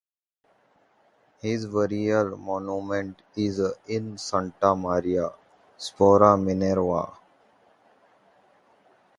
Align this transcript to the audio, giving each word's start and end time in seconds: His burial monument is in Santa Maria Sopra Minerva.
His 1.41 1.67
burial 1.67 2.35
monument 2.35 3.21
is 3.35 3.61
in 3.85 4.17
Santa 4.17 4.73
Maria 4.75 5.29
Sopra 5.77 6.35
Minerva. 6.43 7.19